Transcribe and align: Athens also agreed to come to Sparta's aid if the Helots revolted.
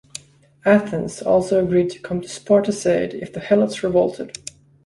Athens 0.65 1.21
also 1.21 1.63
agreed 1.63 1.91
to 1.91 1.99
come 1.99 2.21
to 2.21 2.27
Sparta's 2.27 2.87
aid 2.87 3.13
if 3.13 3.31
the 3.33 3.39
Helots 3.39 3.83
revolted. 3.83 4.35